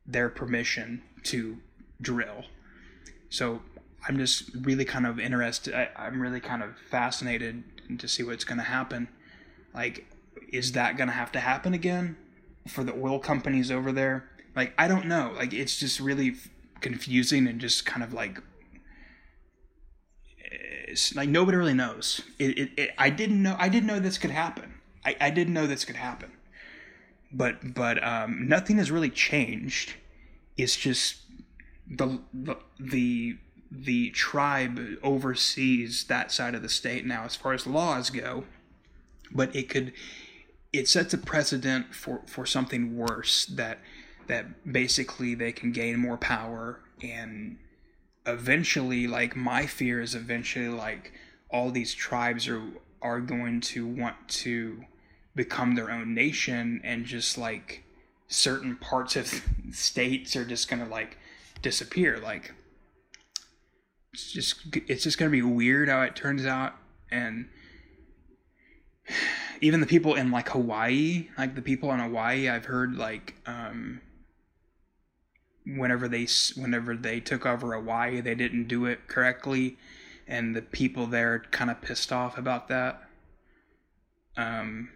[0.06, 1.58] their permission to
[2.04, 2.46] drill.
[3.30, 3.62] So
[4.08, 5.74] I'm just really kind of interested.
[5.74, 7.64] I, I'm really kind of fascinated
[8.00, 9.08] to see what's going to happen.
[9.74, 10.06] Like,
[10.52, 12.18] is that going to have to happen again
[12.68, 14.30] for the oil companies over there?
[14.56, 15.34] Like, I don't know.
[15.36, 16.36] Like, it's just really
[16.82, 18.40] confusing and just kind of like
[21.16, 22.22] like nobody really knows.
[22.38, 23.56] It, it, it, I didn't know.
[23.58, 24.76] I didn't know this could happen.
[25.06, 26.32] I, I didn't know this could happen.
[27.32, 29.96] But but um, nothing has really changed.
[30.56, 31.23] It's just
[31.88, 32.20] the
[32.80, 33.38] the
[33.72, 38.44] the tribe oversees that side of the state now as far as laws go
[39.32, 39.92] but it could
[40.72, 43.80] it sets a precedent for for something worse that
[44.28, 47.58] that basically they can gain more power and
[48.26, 51.12] eventually like my fear is eventually like
[51.50, 52.64] all these tribes are
[53.02, 54.84] are going to want to
[55.36, 57.84] become their own nation and just like
[58.28, 61.18] certain parts of states are just going to like
[61.64, 62.20] disappear.
[62.20, 62.54] Like
[64.14, 66.74] it's just it's just gonna be weird how it turns out,
[67.10, 67.48] and
[69.62, 74.02] even the people in like Hawaii, like the people in Hawaii, I've heard like um,
[75.66, 79.78] whenever they whenever they took over Hawaii, they didn't do it correctly,
[80.28, 83.02] and the people there kind of pissed off about that.
[84.38, 84.90] Um,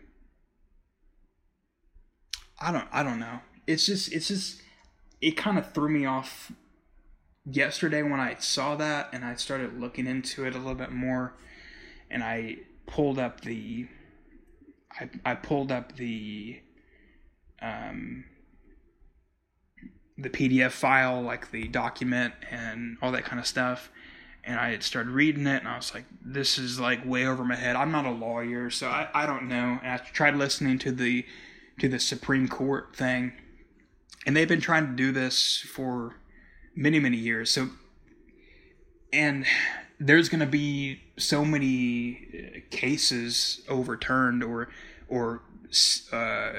[2.60, 3.40] I don't I don't know.
[3.66, 4.62] It's just it's just
[5.22, 6.52] it kind of threw me off
[7.46, 11.34] yesterday when I saw that and I started looking into it a little bit more
[12.10, 13.88] and I pulled up the
[15.00, 16.62] I, I pulled up the
[17.62, 18.26] um
[20.18, 23.90] the PDF file like the document and all that kind of stuff
[24.48, 27.44] and I had started reading it, and I was like, this is like way over
[27.44, 27.76] my head.
[27.76, 29.78] I'm not a lawyer, so I, I don't know.
[29.84, 31.26] And I tried listening to the
[31.80, 33.34] to the Supreme Court thing,
[34.28, 36.18] and they've been trying to do this for
[36.76, 37.50] many many years.
[37.50, 37.70] So,
[39.14, 39.46] and
[40.00, 44.68] there's going to be so many uh, cases overturned or
[45.08, 45.42] or
[46.12, 46.52] uh,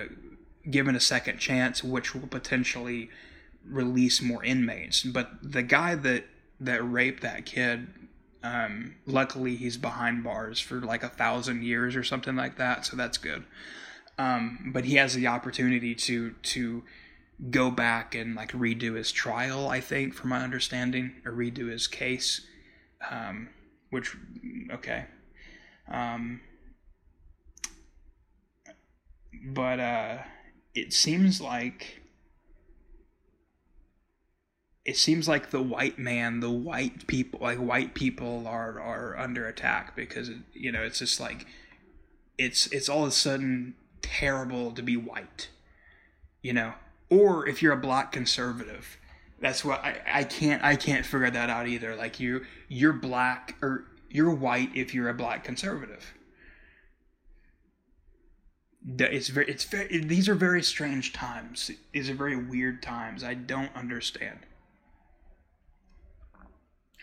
[0.68, 3.10] given a second chance, which will potentially
[3.64, 5.02] release more inmates.
[5.02, 6.24] But the guy that
[6.60, 7.88] that raped that kid,
[8.42, 12.96] um, luckily he's behind bars for like a thousand years or something like that, so
[12.96, 13.44] that's good.
[14.16, 16.82] Um, but he has the opportunity to to
[17.50, 19.68] go back and like redo his trial.
[19.68, 22.46] I think, from my understanding, or redo his case.
[23.10, 23.50] Um,
[23.90, 24.16] which
[24.72, 25.06] okay.
[25.90, 26.40] Um,
[29.44, 30.18] but uh,
[30.74, 32.02] it seems like
[34.84, 39.46] it seems like the white man, the white people, like white people are are under
[39.46, 41.46] attack because you know it's just like
[42.38, 45.48] it's it's all of a sudden terrible to be white,
[46.42, 46.74] you know,
[47.10, 48.98] or if you're a black conservative,
[49.40, 51.94] that's what I, I can't I can't figure that out either.
[51.94, 56.14] Like you you're black or you're white if you're a black conservative.
[58.98, 61.70] It's very it's very these are very strange times.
[61.92, 63.22] These are very weird times.
[63.22, 64.40] I don't understand.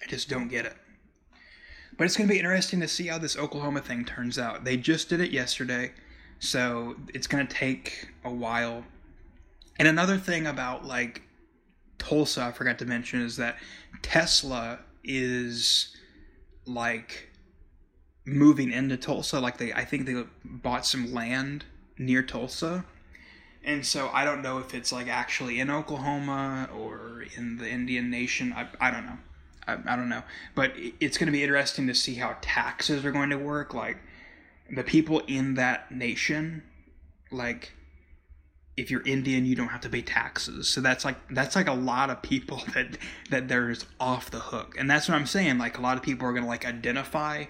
[0.04, 0.76] I just don't get it.
[1.98, 4.66] But it's going to be interesting to see how this Oklahoma thing turns out.
[4.66, 5.94] They just did it yesterday,
[6.40, 8.84] so it's going to take a while.
[9.78, 11.24] And another thing about like
[11.98, 13.58] Tulsa, I forgot to mention, is that
[14.02, 15.96] Tesla is
[16.66, 17.30] like
[18.26, 19.40] moving into Tulsa.
[19.40, 21.66] Like they, I think they bought some land
[21.98, 22.86] near Tulsa,
[23.64, 28.10] and so I don't know if it's like actually in Oklahoma or in the Indian
[28.10, 28.54] Nation.
[28.54, 29.18] I, I don't know.
[29.68, 30.24] I, I don't know.
[30.54, 33.74] But it's going to be interesting to see how taxes are going to work.
[33.74, 33.98] Like
[34.70, 36.64] the people in that nation,
[37.32, 37.74] like
[38.78, 40.68] if you're Indian, you don't have to pay taxes.
[40.68, 42.98] So that's like that's like a lot of people that
[43.30, 45.58] that there's off the hook, and that's what I'm saying.
[45.58, 47.46] Like a lot of people are gonna like identify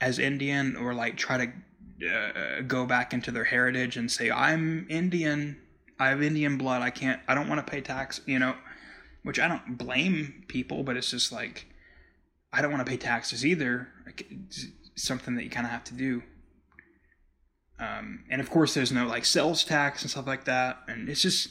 [0.00, 4.86] as Indian or like try to uh, go back into their heritage and say I'm
[4.90, 5.58] Indian.
[5.98, 6.82] I have Indian blood.
[6.82, 7.20] I can't.
[7.28, 8.20] I don't want to pay tax.
[8.26, 8.54] You know,
[9.22, 11.66] which I don't blame people, but it's just like
[12.52, 13.88] I don't want to pay taxes either.
[14.06, 16.22] It's something that you kind of have to do.
[17.82, 21.22] Um, and of course, there's no like sales tax and stuff like that, and it's
[21.22, 21.48] just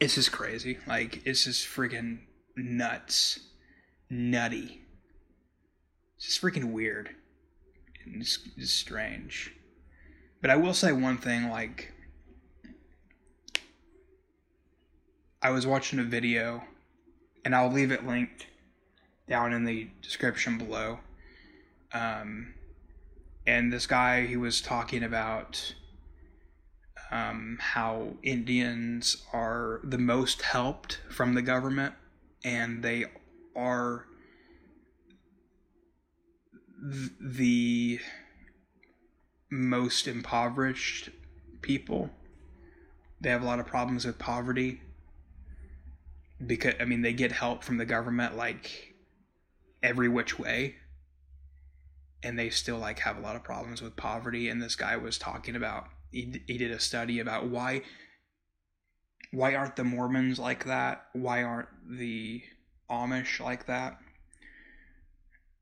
[0.00, 0.78] it's just crazy.
[0.84, 2.18] Like it's just freaking
[2.56, 3.38] nuts,
[4.10, 4.82] nutty.
[6.16, 7.10] It's just freaking weird.
[8.04, 9.54] It's, it's strange.
[10.40, 11.92] But I will say one thing, like
[15.40, 16.64] I was watching a video,
[17.44, 18.46] and I'll leave it linked
[19.28, 20.98] down in the description below.
[21.92, 22.54] Um,
[23.48, 25.74] and this guy, he was talking about
[27.10, 31.94] um, how Indians are the most helped from the government,
[32.44, 33.06] and they
[33.56, 34.04] are
[36.92, 38.00] th- the
[39.50, 41.08] most impoverished
[41.62, 42.10] people.
[43.22, 44.82] They have a lot of problems with poverty
[46.46, 48.94] because I mean they get help from the government like
[49.82, 50.76] every which way
[52.22, 55.18] and they still like have a lot of problems with poverty and this guy was
[55.18, 57.82] talking about he, he did a study about why
[59.30, 61.06] why aren't the Mormons like that?
[61.12, 62.42] Why aren't the
[62.90, 63.98] Amish like that?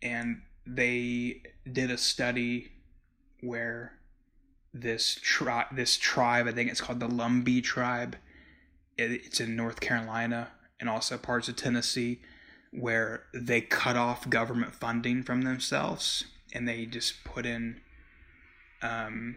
[0.02, 2.72] And they did a study
[3.40, 3.92] where
[4.72, 8.16] this tribe this tribe I think it's called the Lumbee tribe
[8.98, 12.20] it, it's in North Carolina and also parts of Tennessee
[12.72, 16.24] where they cut off government funding from themselves
[16.56, 17.78] and they just put in
[18.80, 19.36] um,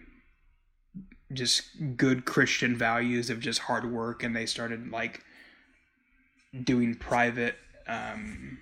[1.34, 1.64] just
[1.98, 5.22] good Christian values of just hard work and they started like
[6.64, 7.56] doing private
[7.88, 8.58] um,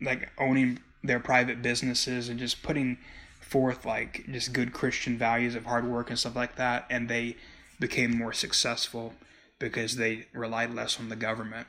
[0.00, 2.96] like owning their private businesses and just putting
[3.40, 7.36] forth like just good Christian values of hard work and stuff like that and they
[7.78, 9.12] became more successful
[9.58, 11.66] because they relied less on the government.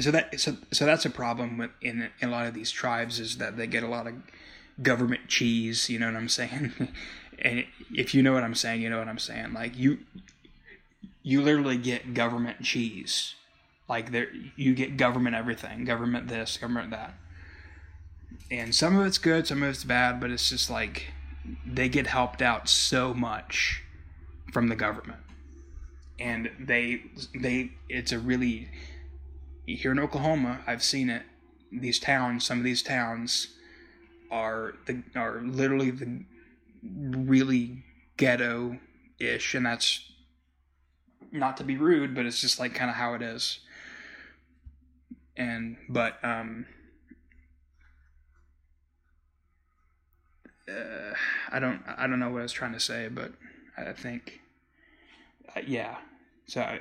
[0.00, 3.36] So that so so that's a problem in, in a lot of these tribes is
[3.38, 4.14] that they get a lot of
[4.82, 5.90] government cheese.
[5.90, 6.72] You know what I'm saying?
[7.38, 7.64] and
[7.94, 9.52] if you know what I'm saying, you know what I'm saying.
[9.52, 9.98] Like you,
[11.22, 13.34] you literally get government cheese.
[13.88, 17.14] Like there, you get government everything, government this, government that.
[18.50, 21.12] And some of it's good, some of it's bad, but it's just like
[21.66, 23.82] they get helped out so much
[24.52, 25.18] from the government
[26.22, 27.02] and they
[27.34, 28.68] they it's a really
[29.66, 31.22] here in Oklahoma I've seen it
[31.72, 33.48] these towns, some of these towns
[34.30, 36.24] are the are literally the
[36.82, 37.84] really
[38.16, 38.78] ghetto
[39.18, 40.10] ish, and that's
[41.30, 43.60] not to be rude, but it's just like kind of how it is.
[45.36, 46.66] And but um,
[50.68, 51.14] uh,
[51.50, 53.32] I don't I don't know what I was trying to say, but
[53.78, 54.40] I think
[55.56, 55.96] uh, yeah.
[56.46, 56.78] So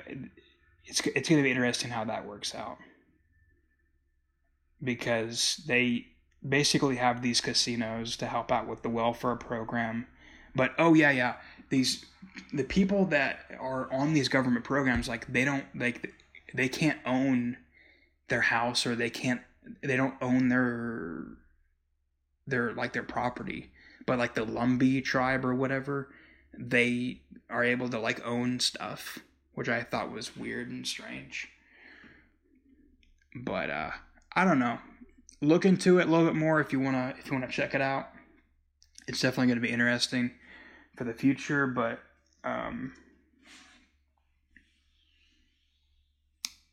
[0.91, 2.77] it's it's going to be interesting how that works out
[4.83, 6.07] because they
[6.47, 10.05] basically have these casinos to help out with the welfare program.
[10.53, 11.35] But oh yeah, yeah,
[11.69, 12.05] these
[12.51, 16.13] the people that are on these government programs like they don't like
[16.53, 17.55] they can't own
[18.27, 19.41] their house or they can't
[19.81, 21.23] they don't own their
[22.47, 23.71] their like their property.
[24.05, 26.09] But like the Lumbee tribe or whatever,
[26.57, 29.19] they are able to like own stuff,
[29.53, 31.49] which I thought was weird and strange.
[33.35, 33.91] But uh
[34.33, 34.79] I don't know.
[35.41, 37.81] Look into it a little bit more if you wanna if you wanna check it
[37.81, 38.09] out.
[39.07, 40.31] It's definitely gonna be interesting
[40.95, 41.99] for the future, but
[42.43, 42.93] um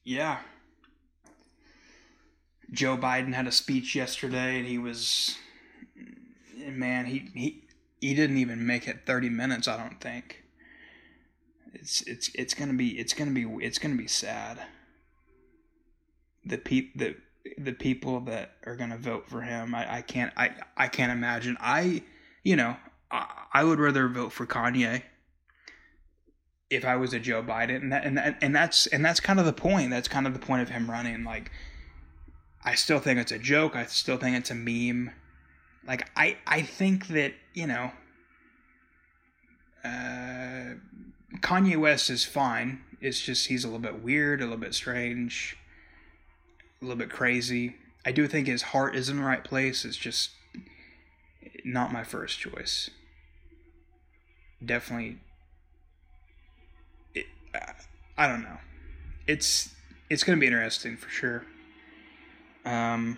[0.04, 0.38] yeah.
[2.70, 5.36] Joe Biden had a speech yesterday and he was
[6.66, 7.64] man, he he
[8.00, 10.44] he didn't even make it 30 minutes, I don't think.
[11.74, 14.58] It's it's it's to be it's to be it's to be sad.
[16.44, 17.16] The peop the
[17.56, 21.56] the people that are to vote for him, I, I can't I I can't imagine.
[21.60, 22.02] I
[22.42, 22.76] you know,
[23.10, 25.02] I, I would rather vote for Kanye
[26.70, 29.38] if I was a Joe Biden, and that, and that, and that's and that's kind
[29.40, 29.90] of the point.
[29.90, 31.24] That's kind of the point of him running.
[31.24, 31.50] Like,
[32.62, 33.74] I still think it's a joke.
[33.74, 35.12] I still think it's a meme.
[35.86, 37.90] Like, I I think that you know,
[39.84, 40.74] uh,
[41.40, 42.82] Kanye West is fine.
[43.00, 45.56] It's just he's a little bit weird, a little bit strange,
[46.80, 47.76] a little bit crazy.
[48.04, 49.84] I do think his heart is in the right place.
[49.84, 50.30] It's just
[51.64, 52.90] not my first choice.
[54.64, 55.18] Definitely
[58.18, 58.58] I don't know.
[59.28, 59.72] It's
[60.10, 61.44] it's gonna be interesting for sure.
[62.64, 63.16] Um,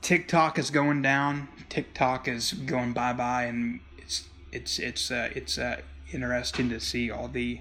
[0.00, 1.48] TikTok is going down.
[1.68, 3.80] TikTok is going bye bye, and
[4.54, 5.80] it's it's uh, it's uh,
[6.12, 7.60] interesting to see all the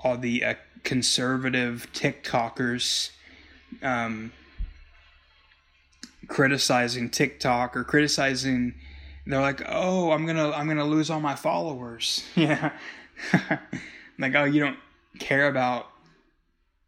[0.00, 3.10] all the uh, conservative TikTokers
[3.82, 4.32] um,
[6.28, 8.74] criticizing TikTok or criticizing.
[9.26, 12.72] They're like, "Oh, I'm gonna I'm gonna lose all my followers." Yeah,
[14.18, 14.78] like, oh, you don't
[15.18, 15.86] care about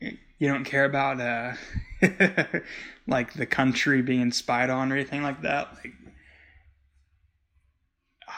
[0.01, 1.55] you don't care about uh
[3.07, 5.69] like the country being spied on or anything like that.
[5.77, 5.95] Like,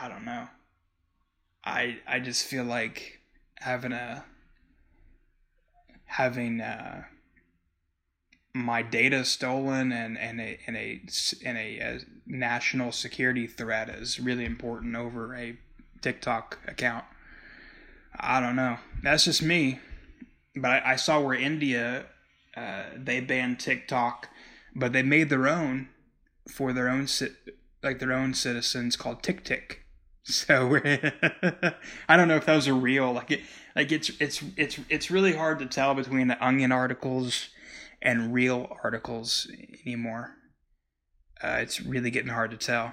[0.00, 0.46] I don't know.
[1.68, 3.20] I I just feel like
[3.56, 4.24] having a
[6.06, 7.04] having uh
[8.54, 11.00] my data stolen and and a and a
[11.44, 15.56] and a, a national security threat is really important over a
[16.00, 17.04] TikTok account.
[18.18, 18.78] I don't know.
[19.02, 19.80] That's just me.
[20.56, 22.06] But I, I saw where India
[22.56, 24.28] uh, they banned TikTok,
[24.74, 25.90] but they made their own
[26.50, 27.06] for their own
[27.82, 29.80] like their own citizens called TikTok.
[30.49, 30.79] So
[32.09, 33.12] I don't know if those are real.
[33.12, 33.41] Like it,
[33.74, 37.49] like it's it's it's it's really hard to tell between the Onion articles
[38.03, 39.51] and real articles
[39.87, 40.35] anymore.
[41.43, 42.93] Uh, it's really getting hard to tell.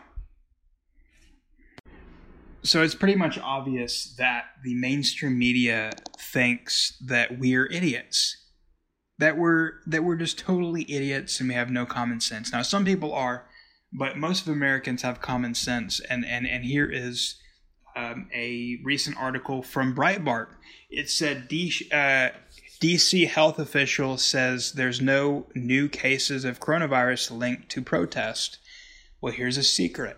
[2.64, 8.38] So it's pretty much obvious that the mainstream media thinks that we're idiots.
[9.20, 12.52] That we're that we're just totally idiots and we have no common sense.
[12.52, 13.46] Now some people are,
[13.98, 16.00] but most of Americans have common sense.
[16.00, 17.36] And and and here is
[17.96, 20.48] um, a recent article from Breitbart.
[20.90, 22.30] It said D, uh,
[22.82, 28.60] DC health official says there's no new cases of coronavirus linked to protest.
[29.22, 30.18] Well, here's a secret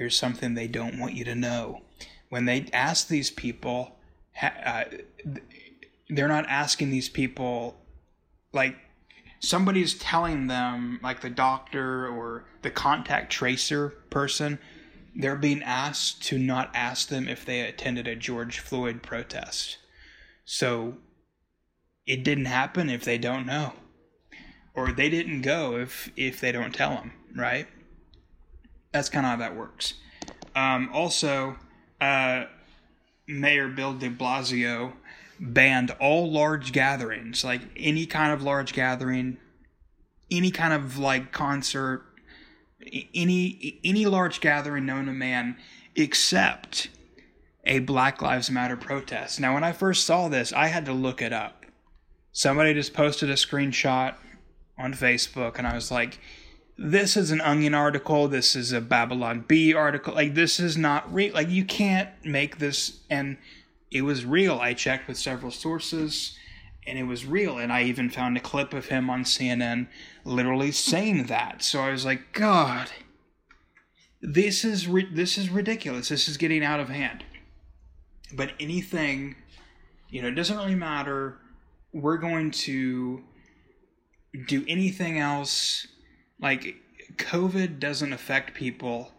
[0.00, 1.82] here's something they don't want you to know.
[2.30, 3.98] When they ask these people,
[4.42, 4.84] uh,
[6.08, 7.76] they're not asking these people
[8.54, 8.76] like
[9.40, 14.58] somebody's telling them, like the doctor or the contact tracer person,
[15.14, 19.78] they're being asked to not ask them if they attended a George Floyd protest.
[20.44, 20.98] So
[22.06, 23.72] it didn't happen if they don't know.
[24.74, 27.66] Or they didn't go if if they don't tell them, right?
[28.92, 29.94] that's kind of how that works.
[30.54, 31.56] Um, also,
[32.00, 32.44] uh,
[33.26, 34.92] Mayor Bill de Blasio
[35.40, 39.38] banned all large gatherings, like any kind of large gathering,
[40.30, 42.04] any kind of like concert,
[43.14, 45.56] any any large gathering known to man,
[45.96, 46.88] except
[47.64, 49.40] a Black Lives Matter protest.
[49.40, 51.66] Now, when I first saw this, I had to look it up.
[52.32, 54.14] Somebody just posted a screenshot
[54.78, 56.20] on Facebook, and I was like,
[56.76, 58.28] "This is an Onion article.
[58.28, 60.14] This is a Babylon Bee article.
[60.14, 61.32] Like this is not real.
[61.32, 63.38] Like you can't make this." And
[63.90, 64.58] it was real.
[64.58, 66.36] I checked with several sources,
[66.86, 67.58] and it was real.
[67.58, 69.88] And I even found a clip of him on CNN,
[70.24, 71.62] literally saying that.
[71.62, 72.90] So I was like, "God."
[74.22, 76.10] This is ri- this is ridiculous.
[76.10, 77.24] This is getting out of hand.
[78.32, 79.36] But anything,
[80.08, 81.38] you know, it doesn't really matter.
[81.92, 83.24] We're going to
[84.46, 85.86] do anything else.
[86.38, 86.76] Like,
[87.16, 89.10] COVID doesn't affect people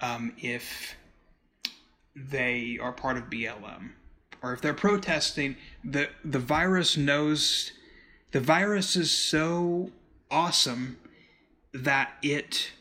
[0.00, 0.96] um, if
[2.16, 3.90] they are part of BLM
[4.42, 5.56] or if they're protesting.
[5.84, 7.72] The the virus knows
[8.32, 9.90] the virus is so
[10.30, 10.98] awesome
[11.72, 12.72] that it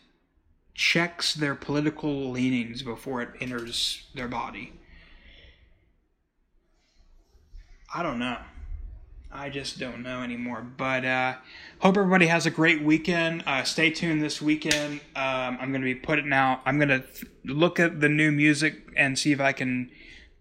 [0.73, 4.73] checks their political leanings before it enters their body.
[7.93, 8.37] I don't know.
[9.31, 10.61] I just don't know anymore.
[10.61, 11.35] But uh,
[11.79, 13.43] hope everybody has a great weekend.
[13.45, 15.01] Uh, stay tuned this weekend.
[15.15, 16.61] Um, I'm going to be putting out.
[16.65, 19.91] I'm going to th- look at the new music and see if I can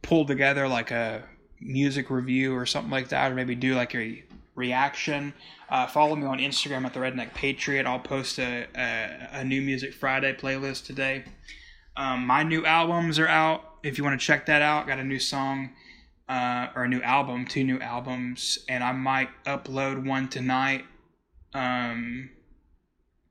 [0.07, 1.25] pull together like a
[1.61, 4.23] music review or something like that, or maybe do like a
[4.55, 5.35] reaction.
[5.69, 7.87] Uh, follow me on Instagram at the Redneck Patriot.
[7.87, 11.25] I'll post a, a, a new Music Friday playlist today.
[11.97, 13.63] Um, my new albums are out.
[13.83, 15.71] If you want to check that out, got a new song
[16.29, 20.85] uh, or a new album, two new albums, and I might upload one tonight.
[21.53, 22.31] Um,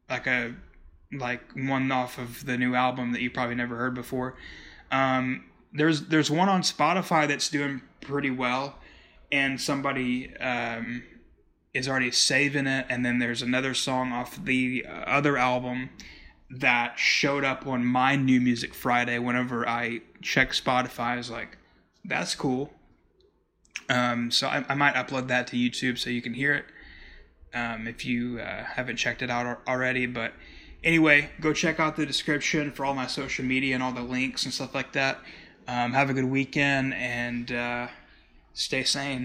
[0.09, 0.55] like a
[1.11, 4.35] like one off of the new album that you probably never heard before.
[4.91, 5.45] Um,
[5.75, 8.75] there's there's one on Spotify that's doing pretty well,
[9.31, 11.03] and somebody um,
[11.73, 12.85] is already saving it.
[12.89, 15.89] And then there's another song off the other album
[16.49, 19.19] that showed up on my New Music Friday.
[19.19, 21.57] Whenever I check Spotify, I was like,
[22.03, 22.71] "That's cool."
[23.89, 26.65] Um, so I, I, might upload that to YouTube so you can hear it
[27.53, 30.07] um, if you uh, haven't checked it out already.
[30.07, 30.33] But
[30.83, 34.43] anyway, go check out the description for all my social media and all the links
[34.43, 35.19] and stuff like that.
[35.67, 37.87] Um, have a good weekend and uh,
[38.53, 39.23] stay sane.